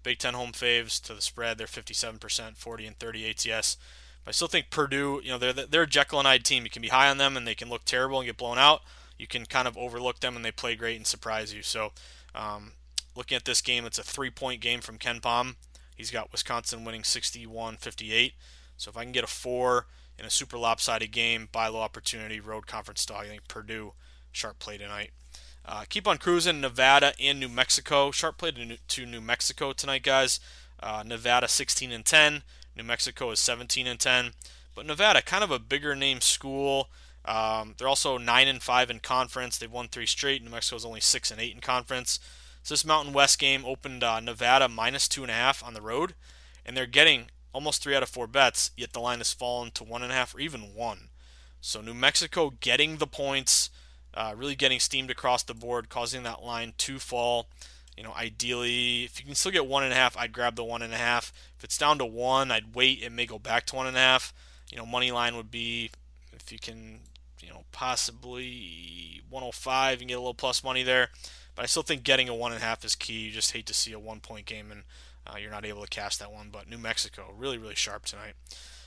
[0.02, 1.58] Big Ten home faves to the spread.
[1.58, 3.76] They're 57%, 40 and 30 ATS.
[4.24, 6.64] But I still think Purdue, you know, they're they're a Jekyll and Hyde team.
[6.64, 8.82] You can be high on them and they can look terrible and get blown out.
[9.18, 11.62] You can kind of overlook them and they play great and surprise you.
[11.62, 11.92] So,
[12.34, 12.72] um,
[13.16, 15.56] looking at this game, it's a three-point game from KenPom.
[15.96, 18.32] He's got Wisconsin winning 61-58.
[18.76, 19.86] So if I can get a four
[20.18, 23.92] in a super lopsided game, buy low opportunity, road conference dog, I think Purdue
[24.32, 25.10] sharp play tonight.
[25.64, 28.10] Uh, keep on cruising Nevada and New Mexico.
[28.10, 30.40] Sharp play to New, to New Mexico tonight, guys.
[30.80, 32.42] Uh, Nevada 16 and 10.
[32.74, 34.30] New Mexico is 17 and 10.
[34.74, 36.88] But Nevada, kind of a bigger name school.
[37.24, 39.58] Um, they're also 9 and 5 in conference.
[39.58, 40.42] They've won three straight.
[40.42, 42.18] New Mexico is only 6 and 8 in conference.
[42.62, 45.82] So this Mountain West game opened uh, Nevada minus two and a half on the
[45.82, 46.14] road,
[46.64, 48.70] and they're getting almost three out of four bets.
[48.76, 51.08] Yet the line has fallen to one and a half or even one.
[51.60, 53.70] So New Mexico getting the points
[54.14, 57.46] uh, really getting steamed across the board, causing that line to fall.
[57.96, 60.64] You know, ideally, if you can still get one and a half, I'd grab the
[60.64, 61.32] one and a half.
[61.56, 63.02] If it's down to one, I'd wait.
[63.02, 64.32] It may go back to one and a half.
[64.70, 65.90] You know, money line would be
[66.32, 67.00] if you can,
[67.40, 71.10] you know, possibly 105 and get a little plus money there.
[71.54, 73.26] But I still think getting a one and a half is key.
[73.26, 74.84] You just hate to see a one point game and
[75.28, 76.48] uh, you're not able to cast that one.
[76.50, 78.34] But New Mexico, really, really sharp tonight.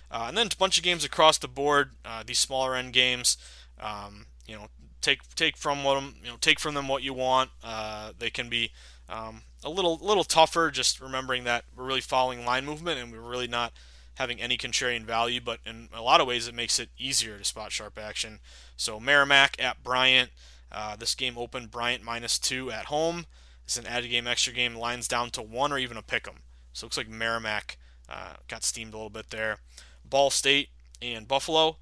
[0.10, 1.91] Uh, and then a bunch of games across the board.
[2.04, 3.38] Uh, these smaller end games.
[3.80, 4.67] Um, you know,
[5.01, 7.49] take take from what you know take from them what you want.
[7.63, 8.71] Uh, they can be
[9.10, 10.71] um, a little little tougher.
[10.71, 13.73] Just remembering that we're really following line movement and we're really not
[14.15, 15.39] having any contrarian value.
[15.41, 18.39] But in a lot of ways, it makes it easier to spot sharp action.
[18.75, 20.32] So Merrimack at Bryant.
[20.71, 23.25] Uh, this game opened Bryant minus two at home.
[23.65, 24.76] It's an added game, extra game.
[24.76, 26.43] Lines down to one or even a pick 'em.
[26.74, 27.78] So it looks like Merrimack
[28.10, 29.60] uh, got steamed a little bit there.
[30.04, 30.69] Ball State
[31.02, 31.78] and Buffalo.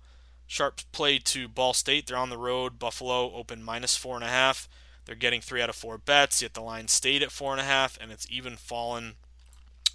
[0.47, 2.07] Sharp play to Ball State.
[2.07, 2.79] They're on the road.
[2.79, 4.67] Buffalo open minus four and a half.
[5.05, 7.63] They're getting three out of four bets, yet the line stayed at four and a
[7.63, 9.15] half, and it's even fallen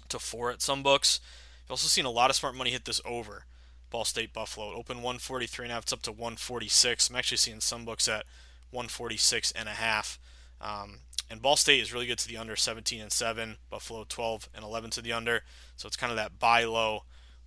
[0.09, 1.19] to four at some books.
[1.63, 3.45] You've also seen a lot of smart money hit this over.
[3.89, 4.71] Ball State Buffalo.
[4.71, 5.83] It opened 143 and a half.
[5.83, 7.09] It's up to 146.
[7.09, 8.25] I'm actually seeing some books at
[8.71, 10.19] 146 and a half.
[10.59, 13.57] Um, and Ball State is really good to the under 17 and 7.
[13.69, 15.41] Buffalo 12 and 11 to the under.
[15.75, 17.03] So it's kind of that buy low.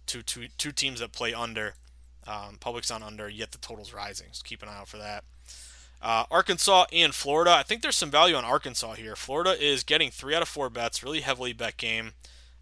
[0.06, 1.74] Two, two, two teams that play under.
[2.26, 4.28] Um, public's on under, yet the total's rising.
[4.32, 5.24] So keep an eye out for that.
[6.00, 7.50] Uh, Arkansas and Florida.
[7.50, 9.16] I think there's some value on Arkansas here.
[9.16, 12.12] Florida is getting three out of four bets, really heavily bet game,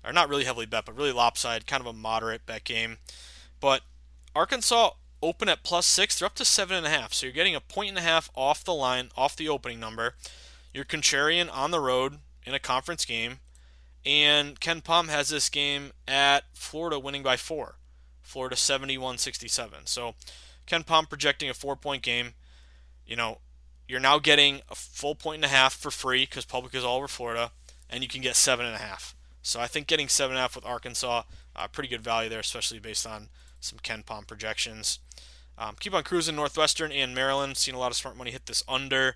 [0.04, 2.98] or not really heavily bet, but really lopsided, kind of a moderate bet game.
[3.60, 3.82] But
[4.34, 4.90] Arkansas
[5.22, 7.60] open at plus six, they're up to seven and a half, so you're getting a
[7.60, 10.14] point and a half off the line, off the opening number.
[10.76, 13.38] You're contrarian on the road in a conference game,
[14.04, 17.78] and KenPom has this game at Florida winning by four,
[18.22, 19.88] Florida 71-67.
[19.88, 20.14] So
[20.66, 22.34] KenPom projecting a four-point game
[23.06, 23.38] you know,
[23.88, 26.98] you're now getting a full point and a half for free because public is all
[26.98, 27.52] over Florida,
[27.88, 29.14] and you can get seven and a half.
[29.42, 31.22] So I think getting seven and a half with Arkansas,
[31.54, 33.28] uh, pretty good value there, especially based on
[33.60, 34.98] some KenPom projections.
[35.56, 37.56] Um, keep on cruising Northwestern and Maryland.
[37.56, 39.14] Seen a lot of smart money hit this under.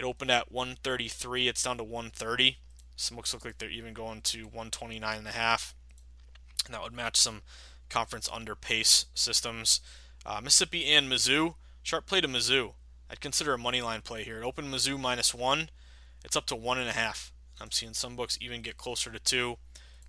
[0.00, 1.46] It opened at 133.
[1.46, 2.56] It's down to 130.
[2.96, 5.74] Some books look like they're even going to 129 and a half.
[6.64, 7.42] And that would match some
[7.90, 9.82] conference under pace systems.
[10.24, 11.56] Uh, Mississippi and Mizzou.
[11.82, 12.72] Sharp play to Mizzou.
[13.10, 14.40] I'd consider a money line play here.
[14.40, 15.68] It opened Mizzou minus one.
[16.24, 17.30] It's up to one and a half.
[17.60, 19.58] I'm seeing some books even get closer to two.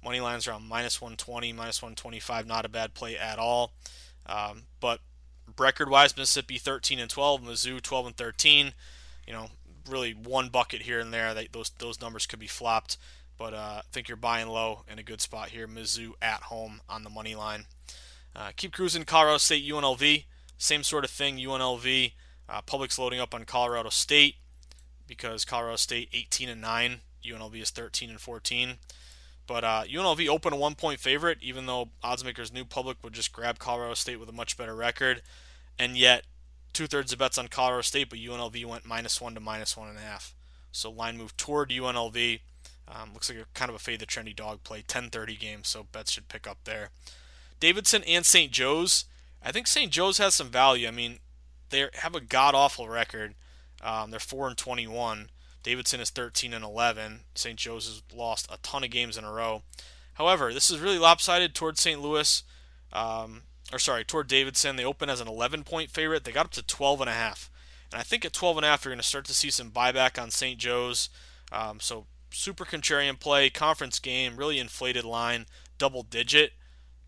[0.01, 2.47] Money lines around minus 120, minus 125.
[2.47, 3.73] Not a bad play at all.
[4.25, 5.01] Um, but
[5.59, 8.73] record-wise, Mississippi 13 and 12, Mizzou 12 and 13.
[9.27, 9.47] You know,
[9.87, 11.33] really one bucket here and there.
[11.33, 12.97] That those those numbers could be flopped.
[13.37, 15.67] But uh, I think you're buying low in a good spot here.
[15.67, 17.65] Mizzou at home on the money line.
[18.35, 19.03] Uh, keep cruising.
[19.03, 20.25] Colorado State UNLV.
[20.57, 21.37] Same sort of thing.
[21.37, 22.13] UNLV
[22.47, 24.35] uh, public's loading up on Colorado State
[25.07, 28.75] because Colorado State 18 and 9, UNLV is 13 and 14.
[29.47, 33.33] But uh, UNLV open a one point favorite, even though oddsmakers knew public would just
[33.33, 35.21] grab Colorado State with a much better record.
[35.79, 36.25] And yet,
[36.73, 39.89] two thirds of bets on Colorado State, but UNLV went minus one to minus one
[39.89, 40.33] and a half.
[40.71, 42.39] So line moved toward UNLV.
[42.87, 44.81] Um, looks like a kind of a fade the trendy dog play.
[44.81, 46.89] 10:30 game, so bets should pick up there.
[47.59, 48.51] Davidson and St.
[48.51, 49.05] Joe's.
[49.43, 49.91] I think St.
[49.91, 50.87] Joe's has some value.
[50.87, 51.19] I mean,
[51.69, 53.35] they have a god awful record.
[53.81, 55.29] Um, they're four and 21.
[55.63, 57.21] Davidson is 13 and 11.
[57.35, 57.57] St.
[57.57, 59.63] Joe's has lost a ton of games in a row.
[60.15, 62.01] However, this is really lopsided towards St.
[62.01, 62.43] Louis,
[62.91, 64.75] um, or sorry, toward Davidson.
[64.75, 66.23] They open as an 11 point favorite.
[66.23, 67.49] They got up to 12 and a half,
[67.91, 69.71] and I think at 12 and a half you're going to start to see some
[69.71, 70.59] buyback on St.
[70.59, 71.09] Joe's.
[71.51, 75.45] Um, so super contrarian play, conference game, really inflated line,
[75.77, 76.53] double digit.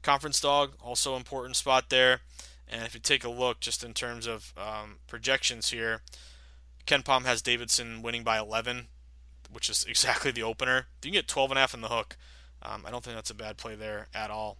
[0.01, 2.21] Conference dog also important spot there.
[2.67, 6.01] And if you take a look just in terms of um, projections here,
[6.85, 8.87] KenPom has Davidson winning by 11,
[9.51, 10.87] which is exactly the opener.
[11.01, 12.17] You can get 12 and a half in the hook.
[12.61, 14.57] Um, I don't think that's a bad play there at all.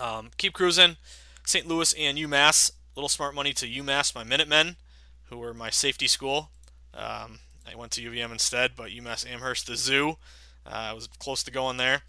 [0.00, 0.96] Um, keep cruising.
[1.44, 1.66] St.
[1.66, 2.72] Louis and UMass.
[2.96, 4.76] Little smart money to UMass, my Minutemen,
[5.24, 6.50] who were my safety school.
[6.92, 10.16] Um, I went to UVM instead, but UMass Amherst, the zoo.
[10.66, 12.02] Uh, I was close to going there.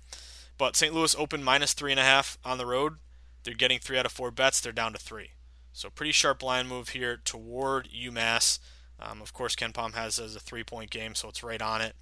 [0.57, 0.93] But St.
[0.93, 2.95] Louis opened minus three and a half on the road.
[3.43, 4.61] They're getting three out of four bets.
[4.61, 5.31] They're down to three.
[5.73, 8.59] So pretty sharp line move here toward UMass.
[8.99, 11.95] Um, of course, KenPom has as a three-point game, so it's right on it.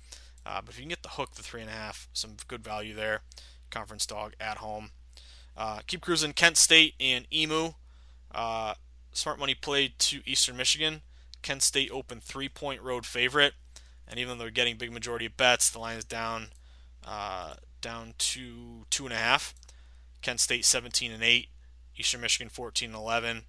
[0.46, 2.64] Uh, but if you can get the hook, the three and a half, some good
[2.64, 3.22] value there.
[3.72, 4.92] Conference dog at home.
[5.56, 6.34] Uh, keep cruising.
[6.34, 7.74] Kent State and Emu.
[8.34, 8.74] Uh,
[9.12, 11.02] smart money played to Eastern Michigan.
[11.42, 13.54] Kent State open three-point road favorite,
[14.08, 16.48] and even though they're getting big majority of bets, the line is down
[17.06, 19.54] uh, down to two and a half.
[20.22, 21.50] Kent State 17 and 8,
[21.98, 23.44] Eastern Michigan 14 and 11.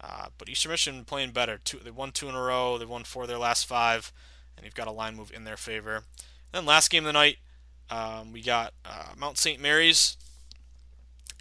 [0.00, 1.58] Uh, but Eastern Michigan playing better.
[1.58, 2.78] Two, they won two in a row.
[2.78, 4.12] They won four of their last five,
[4.56, 5.96] and you've got a line move in their favor.
[5.96, 6.04] And
[6.52, 7.38] then last game of the night,
[7.90, 9.60] um, we got uh, Mount St.
[9.60, 10.16] Mary's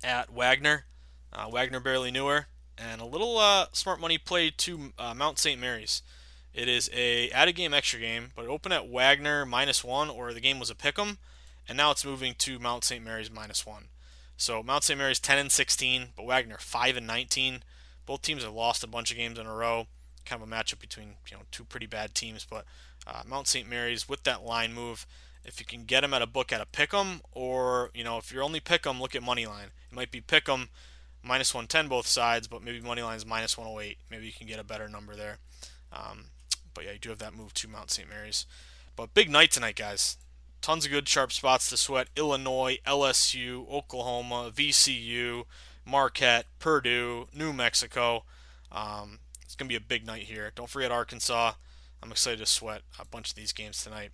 [0.04, 0.86] at Wagner.
[1.32, 5.38] Uh, Wagner barely knew her, and a little uh, smart money play to uh, Mount
[5.40, 5.60] St.
[5.60, 6.02] Mary's.
[6.54, 10.34] It is a added game extra game, but it opened at Wagner minus one, or
[10.34, 11.20] the game was a pick 'em,
[11.68, 13.04] and now it's moving to Mount St.
[13.04, 13.90] Mary's minus one.
[14.36, 14.98] So Mount St.
[14.98, 17.64] Mary's 10 and 16, but Wagner 5 and 19.
[18.06, 19.88] Both teams have lost a bunch of games in a row.
[20.26, 22.66] Kind of a matchup between you know two pretty bad teams, but
[23.06, 23.70] uh, Mount St.
[23.70, 25.06] Mary's with that line move.
[25.46, 28.18] If you can get them at a book at a pick 'em, or you know
[28.18, 29.72] if you're only pick 'em, look at money line.
[29.92, 30.70] It might be pick 'em
[31.24, 33.98] minus 110 both sides, but maybe money line is minus 108.
[34.10, 35.40] Maybe you can get a better number there.
[35.92, 36.32] Um,
[36.74, 38.08] but yeah, you do have that move to Mount St.
[38.08, 38.46] Mary's.
[38.96, 40.18] But big night tonight, guys
[40.62, 42.08] tons of good sharp spots to sweat.
[42.16, 45.46] Illinois, LSU, Oklahoma, VCU,
[45.86, 48.24] Marquette, Purdue, New Mexico.
[48.72, 50.52] Um, it's going to be a big night here.
[50.56, 51.54] Don't forget Arkansas.
[52.02, 54.12] I'm excited to sweat a bunch of these games tonight.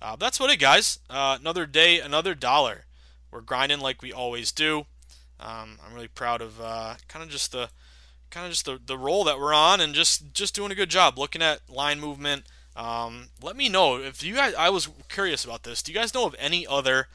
[0.00, 0.98] Uh, that's what it, guys.
[1.08, 2.84] Uh, another day, another dollar.
[3.30, 4.86] We're grinding like we always do.
[5.40, 7.70] Um, I'm really proud of uh, kind of just the
[8.30, 10.90] kind of just the, the roll that we're on and just just doing a good
[10.90, 12.44] job looking at line movement.
[12.74, 14.54] Um, let me know if you guys.
[14.54, 15.82] I was curious about this.
[15.82, 17.08] Do you guys know of any other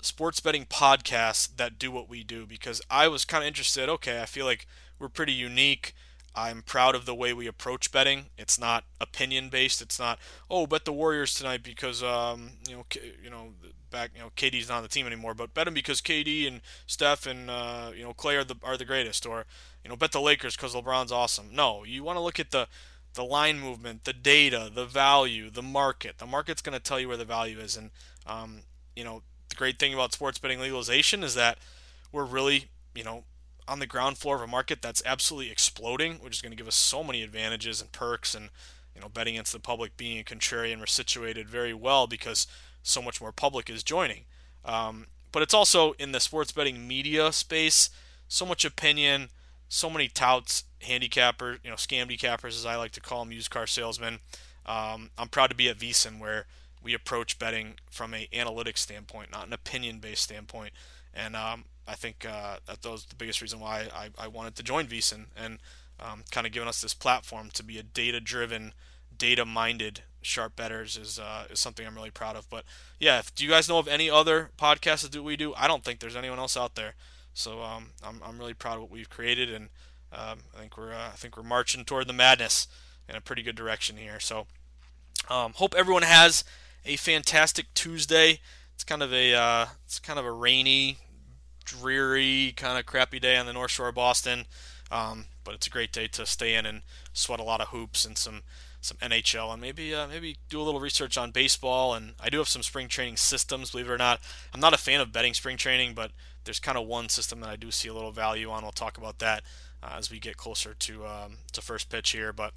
[0.00, 2.46] sports betting podcasts that do what we do?
[2.46, 3.88] Because I was kind of interested.
[3.88, 4.66] Okay, I feel like
[4.98, 5.94] we're pretty unique.
[6.38, 8.26] I'm proud of the way we approach betting.
[8.38, 9.82] It's not opinion based.
[9.82, 10.18] It's not
[10.48, 12.84] oh bet the Warriors tonight because um, you know
[13.22, 13.48] you know
[13.90, 16.60] back you know KD's not on the team anymore, but bet them because KD and
[16.86, 19.46] Steph and uh, you know Clay are the are the greatest, or
[19.82, 21.48] you know bet the Lakers because LeBron's awesome.
[21.52, 22.68] No, you want to look at the
[23.14, 26.18] the line movement, the data, the value, the market.
[26.18, 27.90] The market's going to tell you where the value is, and
[28.26, 28.62] um,
[28.94, 31.58] you know the great thing about sports betting legalization is that
[32.12, 33.24] we're really you know
[33.68, 36.68] on the ground floor of a market that's absolutely exploding, which is going to give
[36.68, 38.34] us so many advantages and perks.
[38.34, 38.50] And
[38.94, 42.46] you know, betting against the public, being a contrarian, we're situated very well because
[42.82, 44.24] so much more public is joining.
[44.64, 47.90] Um, but it's also in the sports betting media space,
[48.26, 49.28] so much opinion,
[49.68, 53.50] so many touts, handicappers, you know, scam decappers, as I like to call them, used
[53.50, 54.20] car salesmen.
[54.66, 56.46] Um, I'm proud to be at VSiN where
[56.82, 60.72] we approach betting from a analytics standpoint, not an opinion-based standpoint.
[61.14, 64.62] And um, I think uh, that was the biggest reason why I, I wanted to
[64.62, 65.58] join VSiN and
[65.98, 68.74] um, kind of giving us this platform to be a data-driven,
[69.16, 72.48] data-minded sharp betters is uh, is something I'm really proud of.
[72.50, 72.64] But
[72.98, 75.54] yeah, if, do you guys know of any other podcasts that do we do?
[75.54, 76.94] I don't think there's anyone else out there.
[77.34, 79.68] So um, I'm, I'm really proud of what we've created, and
[80.12, 82.66] um, I think we're uh, I think we're marching toward the madness
[83.08, 84.20] in a pretty good direction here.
[84.20, 84.46] So
[85.28, 86.44] um, hope everyone has
[86.84, 88.40] a fantastic Tuesday.
[88.74, 90.98] It's kind of a uh, it's kind of a rainy,
[91.68, 94.46] dreary, kind of crappy day on the North Shore of Boston.
[94.90, 98.04] Um, but it's a great day to stay in and sweat a lot of hoops
[98.04, 98.42] and some
[98.80, 101.94] some NHL and maybe uh, maybe do a little research on baseball.
[101.94, 104.20] And I do have some spring training systems, believe it or not.
[104.54, 106.12] I'm not a fan of betting spring training, but
[106.44, 108.62] there's kind of one system that I do see a little value on.
[108.62, 109.42] We'll talk about that
[109.82, 112.32] uh, as we get closer to um, to first pitch here.
[112.32, 112.54] But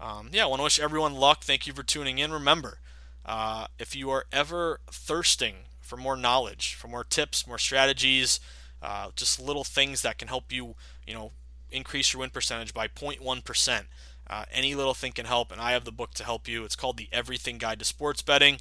[0.00, 1.44] um, yeah, I want to wish everyone luck.
[1.44, 2.32] Thank you for tuning in.
[2.32, 2.78] Remember,
[3.26, 8.40] uh, if you are ever thirsting for more knowledge, for more tips, more strategies,
[8.82, 10.74] uh, just little things that can help you,
[11.06, 11.32] you know,
[11.70, 13.86] increase your win percentage by 0.1 percent
[14.28, 16.64] uh, any little thing can help, and I have the book to help you.
[16.64, 18.58] It's called The Everything Guide to Sports Betting.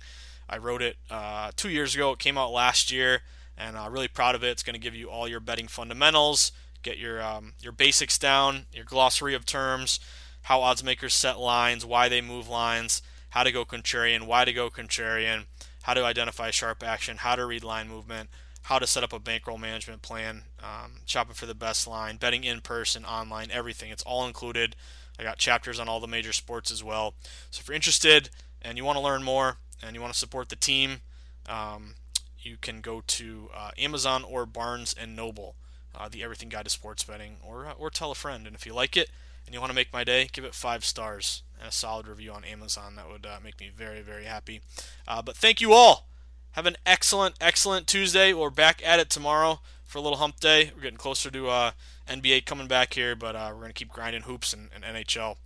[0.49, 2.11] I wrote it uh, two years ago.
[2.11, 3.21] It came out last year,
[3.57, 4.49] and I'm really proud of it.
[4.49, 6.51] It's going to give you all your betting fundamentals,
[6.81, 9.99] get your um, your basics down, your glossary of terms,
[10.43, 14.51] how odds makers set lines, why they move lines, how to go contrarian, why to
[14.51, 15.45] go contrarian,
[15.83, 18.29] how to identify sharp action, how to read line movement,
[18.63, 22.43] how to set up a bankroll management plan, um, shopping for the best line, betting
[22.43, 23.91] in person, online, everything.
[23.91, 24.75] It's all included.
[25.19, 27.13] I got chapters on all the major sports as well.
[27.51, 28.29] So if you're interested
[28.61, 31.01] and you want to learn more and you want to support the team,
[31.47, 31.95] um,
[32.39, 35.55] you can go to uh, Amazon or Barnes and Noble,
[35.93, 38.47] uh, the Everything Guide to Sports Betting, or uh, or tell a friend.
[38.47, 39.09] And if you like it
[39.45, 42.33] and you want to make my day, give it five stars and a solid review
[42.33, 42.95] on Amazon.
[42.97, 44.61] That would uh, make me very very happy.
[45.07, 46.09] Uh, but thank you all.
[46.51, 48.33] Have an excellent excellent Tuesday.
[48.33, 50.71] We're back at it tomorrow for a little hump day.
[50.75, 51.71] We're getting closer to uh,
[52.07, 55.37] NBA coming back here, but uh, we're going to keep grinding hoops and, and NHL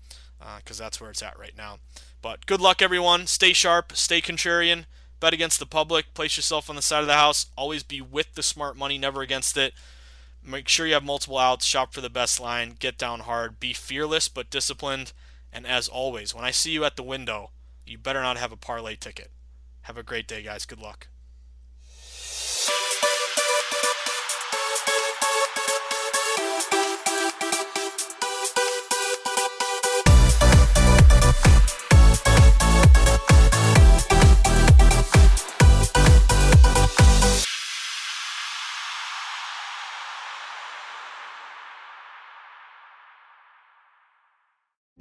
[0.58, 1.78] because uh, that's where it's at right now.
[2.22, 3.28] But good luck, everyone.
[3.28, 4.86] Stay sharp, stay contrarian,
[5.20, 7.46] bet against the public, place yourself on the side of the house.
[7.56, 9.74] Always be with the smart money, never against it.
[10.44, 13.74] Make sure you have multiple outs, shop for the best line, get down hard, be
[13.74, 15.14] fearless but disciplined.
[15.52, 17.52] And as always, when I see you at the window,
[17.86, 19.32] you better not have a parlay ticket.
[19.82, 20.66] Have a great day, guys.
[20.66, 21.08] Good luck.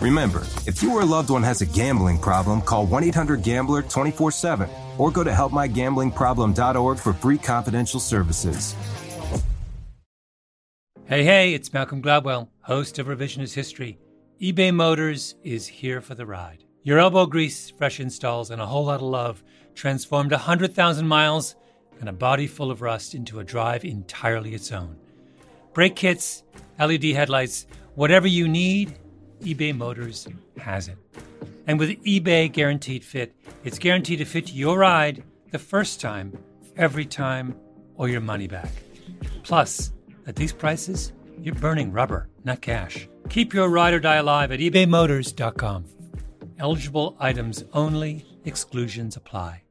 [0.00, 3.82] Remember, if you or a loved one has a gambling problem, call 1 800 Gambler
[3.82, 4.68] 24 7
[4.98, 8.74] or go to helpmygamblingproblem.org for free confidential services.
[11.06, 13.98] Hey, hey, it's Malcolm Gladwell, host of Revisionist History.
[14.40, 16.64] eBay Motors is here for the ride.
[16.82, 21.56] Your elbow grease, fresh installs, and a whole lot of love transformed 100,000 miles
[22.00, 24.96] and a body full of rust into a drive entirely its own.
[25.72, 26.42] Brake kits,
[26.78, 28.98] LED headlights, whatever you need,
[29.42, 30.26] eBay Motors
[30.58, 30.98] has it.
[31.66, 36.36] And with eBay Guaranteed Fit, it's guaranteed to fit your ride the first time,
[36.76, 37.56] every time,
[37.96, 38.70] or your money back.
[39.42, 39.92] Plus,
[40.26, 43.08] at these prices, you're burning rubber, not cash.
[43.28, 45.84] Keep your ride or die alive at ebaymotors.com.
[46.58, 49.62] Eligible items only, exclusions apply.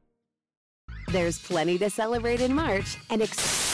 [1.08, 3.73] There's plenty to celebrate in March and ex-